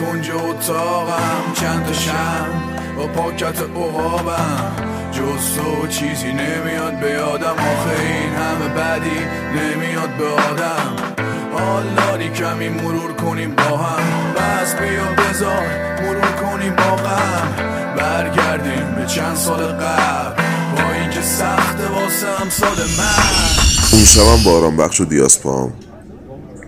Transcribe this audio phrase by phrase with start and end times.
[0.00, 2.48] کنج اتاقم چند تا شم
[2.96, 4.72] با پاکت اقابم
[5.12, 9.20] جز تو چیزی نمیاد به یادم آخه این همه بدی
[9.54, 10.96] نمیاد به آدم.
[11.52, 14.34] حال کمی مرور کنیم با هم.
[14.34, 15.66] بس بیا بذار
[16.02, 17.54] مرور کنیم با غم.
[17.96, 20.42] برگردیم به چند سال قبل.
[20.76, 25.72] با اینکه سخت واسه سال من اون شبم باران بخش و دیاسپام.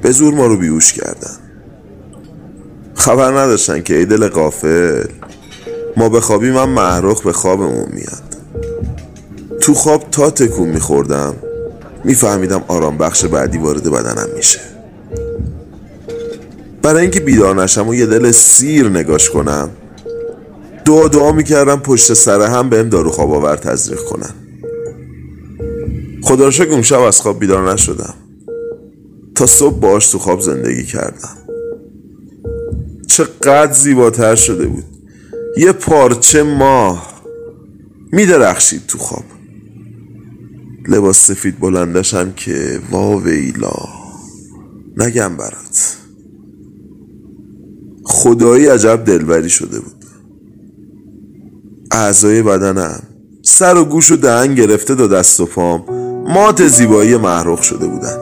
[0.03, 1.50] به زور ما رو بیوش کردن.
[3.01, 5.05] خبر نداشتن که ای دل قافل
[5.97, 8.23] ما به خوابی من محروخ به خوابمون میاد.
[9.61, 11.35] تو خواب تا تکون میخوردم
[12.05, 14.61] میفهمیدم آرام بخش بعدی وارد بدنم میشه.
[16.83, 19.71] برای اینکه بیدار نشم و یه دل سیر نگاش کنم
[20.85, 24.35] دعا دعا می‌کردم پشت سر هم بهم دارو خواب آور تزریق کنن.
[26.23, 28.15] خدا رو شب از خواب بیدار نشدم.
[29.35, 31.40] تا صبح باش تو خواب زندگی کردم.
[33.11, 34.85] چقدر زیباتر شده بود.
[35.57, 37.23] یه پارچه ماه
[38.13, 39.25] میدرخشید تو خواب.
[40.89, 43.89] لباس سفید بلندشم که وا ویلا
[44.97, 45.97] نگم برات.
[48.05, 50.05] خدایی عجب دلبری شده بود.
[51.91, 53.03] اعضای بدنم
[53.43, 55.85] سر و گوش و دهن گرفته تا دست و پام
[56.35, 58.19] مات زیبایی محروق شده بودن.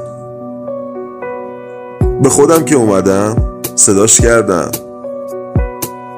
[2.23, 3.48] به خودم که اومدم
[3.79, 4.71] صداش کردم.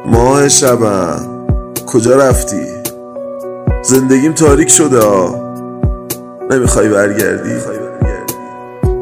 [0.07, 1.27] ماه شبم.
[1.87, 2.67] کجا رفتی؟
[3.83, 5.01] زندگیم تاریک شده
[6.51, 7.55] نمی‌خوای برگردی؟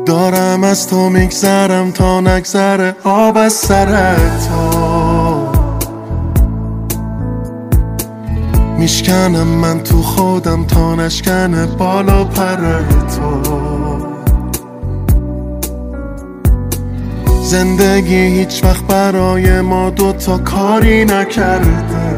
[0.06, 2.96] دارم از تو میگذرم تا نگذره.
[3.04, 5.48] آب از سر تو.
[8.78, 12.56] میشکنم من تو خودم تا نشکنه بالا پر
[13.16, 14.07] تو.
[17.48, 22.14] زندگی هیچ وقت برای ما دوتا کاری نکرده.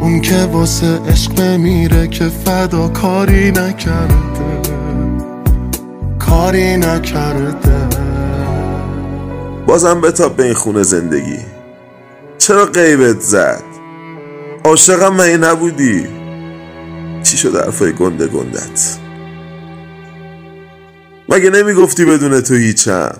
[0.00, 4.14] اون که واسه عشق بمیره که فدا کاری نکرده.
[6.18, 7.88] کاری نکرده.
[9.66, 11.38] بازم بتاب به این خونه زندگی.
[12.38, 13.62] چرا قیبت زد؟
[14.64, 16.06] عاشقم من نبودی؟
[17.22, 19.01] چی شد حرفای گنده گندت؟
[21.28, 23.16] مگه نمی‌گفتی بدون تو هیچم؟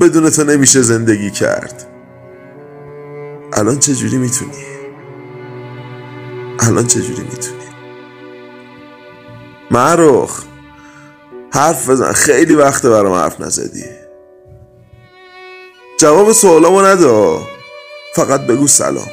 [0.00, 1.86] بدون تو نمیشه زندگی کرد.
[3.52, 4.64] الان چجوری می‌تونی؟
[6.60, 7.64] الان چجوری می‌تونی؟
[9.70, 10.42] معروخ
[11.52, 12.12] حرف بزن.
[12.12, 13.84] خیلی وقته برام حرف نزدی.
[15.98, 17.38] جواب سوالامو نده.
[18.14, 19.10] فقط بگو سلام.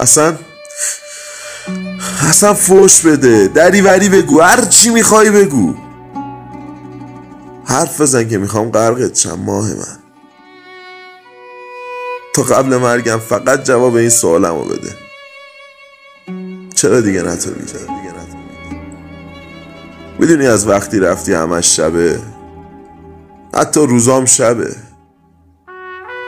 [0.00, 0.38] اصلا
[2.28, 3.48] اصلا فوش بده.
[3.48, 4.40] دری وری بگو.
[4.40, 5.83] هر چی می‌خوای بگو.
[7.74, 9.98] حرف بزن که می‌خوام غرقت چند ماه من.
[12.34, 14.94] تا قبل مرگم فقط جواب این سوالمو بده.
[16.74, 17.56] چرا دیگه نتونی؟
[20.18, 22.18] می‌دونی از وقتی رفتی همش شبه.
[23.54, 24.76] حتی روزام شبه.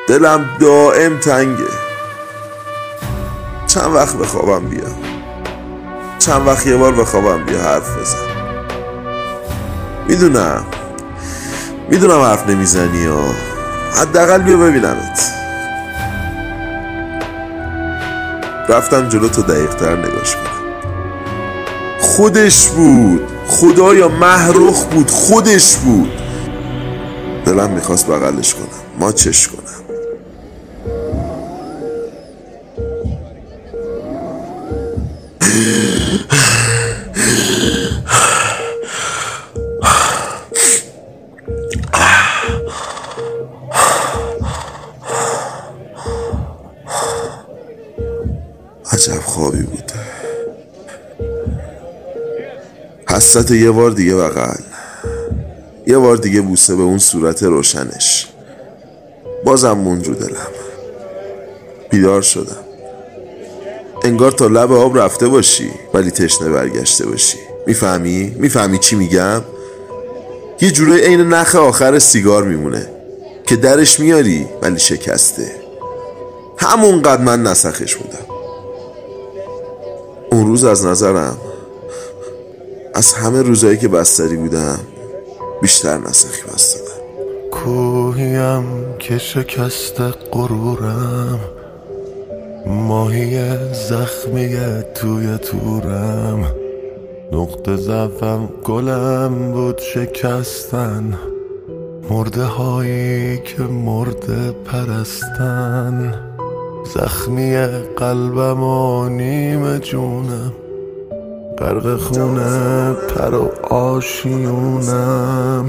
[0.09, 1.71] دلم دائم تنگه.
[3.67, 4.89] چند وقت بخوابم بیا.
[6.19, 8.27] چند وقت یه بار بخوابم بیا حرف بزن.
[10.09, 10.67] می‌دونم.
[11.89, 13.21] می‌دونم حرف نمی‌زنی یا
[13.95, 15.33] حداقل بیا ببینمت.
[18.69, 20.57] رفتم جلو تو دقیق تر نگاش کنم
[22.01, 23.29] خودش بود.
[23.49, 25.11] خدایا محروخ بود.
[25.11, 26.13] خودش بود.
[27.45, 28.67] دلم می‌خواست بغلش کنم.
[29.01, 29.66] ما چش کنم
[49.09, 49.93] عجب خوابی بود.
[53.11, 54.61] حسرت یه بار دیگه بغل.
[55.87, 58.27] یه بار دیگه بوسه به اون صورت روشنش.
[59.45, 60.47] بازم مون رو دلم.
[61.91, 62.65] بیدار شدم.
[64.05, 67.39] انگار تا لب آب رفته باشی ولی تشنه برگشته باشی.
[67.67, 69.43] می‌فهمی؟ می‌فهمی چی میگم؟
[70.61, 72.87] یه جوره عین نخ آخر سیگار میمونه.
[73.47, 75.51] که درش میاری ولی شکسته.
[76.59, 78.36] همونقدر من نسخش بودم.
[80.33, 81.37] اون روز از نظرم
[82.95, 84.79] از همه روزایی که بستری بودم
[85.63, 86.87] بیشتر نسخی بستدم
[87.51, 90.01] کوهیم که شکست
[90.33, 91.41] قرورم
[92.67, 94.57] ماهی زخمی
[94.95, 96.55] توی تورم.
[97.33, 101.19] نقطه زفم گلم بود شکستن
[102.11, 106.15] مرده هایی که مرده پرستن.
[106.95, 107.57] زخمی
[107.97, 110.53] قلبم و نیم جونم.
[111.59, 115.67] غرق خونه پر و آشیونم.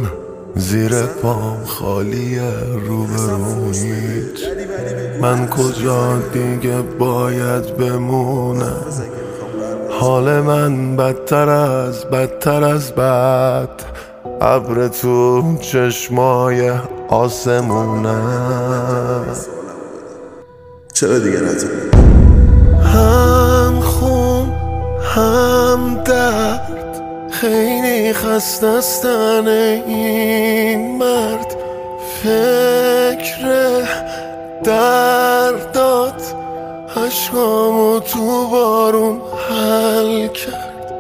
[0.56, 2.40] زیر پام خالی
[2.88, 4.40] روبرویت
[5.22, 8.86] من کجا دیگه باید بمونم؟
[10.00, 13.70] حال من بدتر از بدتر از بد.
[14.42, 16.72] ابر تو چشمای
[17.10, 18.18] آسمونم.
[21.00, 21.74] چرا دیگه نتونی
[22.94, 24.54] هم خون
[25.16, 27.02] هم درد
[27.32, 31.56] خیلی خستستن این مرد.
[32.24, 33.88] فکر
[34.64, 36.22] درداد
[37.06, 40.94] عشقامو تو بارون حل کرد.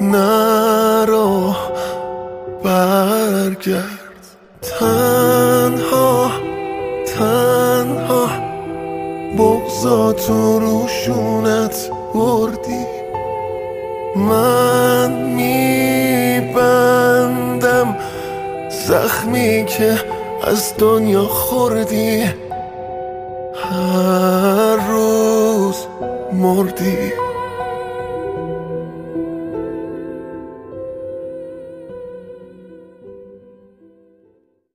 [0.00, 1.54] نرو
[2.64, 4.01] برگرد.
[10.26, 12.86] تو روشونت بردی.
[14.16, 15.12] من
[15.92, 16.76] میبندم
[18.86, 20.00] زخمی که
[20.44, 22.24] از دنیا خوردی.
[23.54, 25.76] هر روز
[26.32, 27.21] مردی.